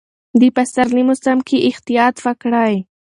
د 0.41 0.41
پسرلي 0.55 1.03
موسم 1.07 1.37
کې 1.47 1.57
احتیاط 1.69 2.15
وکړئ. 2.25 2.75